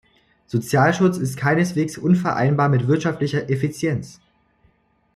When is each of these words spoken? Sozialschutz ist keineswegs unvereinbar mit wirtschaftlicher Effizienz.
Sozialschutz 0.47 1.19
ist 1.19 1.37
keineswegs 1.37 1.95
unvereinbar 1.99 2.69
mit 2.69 2.87
wirtschaftlicher 2.87 3.51
Effizienz. 3.51 4.19